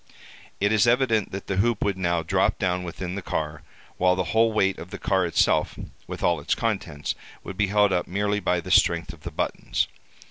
[0.59, 3.61] It is evident that the hoop would now drop down within the car,
[3.97, 5.77] while the whole weight of the car itself,
[6.07, 9.87] with all its contents, would be held up merely by the strength of the buttons.